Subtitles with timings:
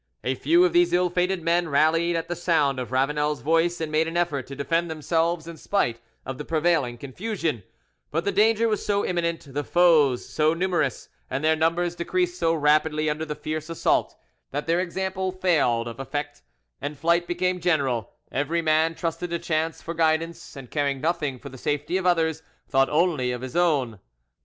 [0.23, 3.91] A few of these ill fated men rallied at the sound of Ravanel's voice and
[3.91, 7.61] made an effort to defend themselves in spite of the prevailing confusion;
[8.09, 12.51] but the danger was so imminent, the foes so numerous, and their numbers decreased so
[12.55, 14.15] rapidly under the fierce assault,
[14.49, 16.41] that their example failed of effect,
[16.81, 21.49] and flight became general: every man trusted to chance for guidance, and, caring nothing for
[21.49, 23.99] the safety of others, thought only of his own.